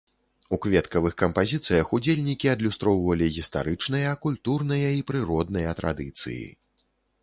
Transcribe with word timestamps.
У 0.55 0.57
кветкавых 0.63 1.13
кампазіцыях 1.23 1.91
ўдзельнікі 1.99 2.51
адлюстроўвалі 2.55 3.31
гістарычныя, 3.37 4.19
культурныя 4.27 4.89
і 5.01 5.09
прыродныя 5.13 5.81
традыцыі. 5.83 6.45